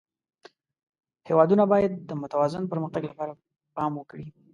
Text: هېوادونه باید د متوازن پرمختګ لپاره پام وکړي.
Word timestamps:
هېوادونه 1.27 1.63
باید 1.73 1.91
د 2.09 2.11
متوازن 2.21 2.63
پرمختګ 2.71 3.03
لپاره 3.11 3.33
پام 3.75 3.91
وکړي. 3.97 4.25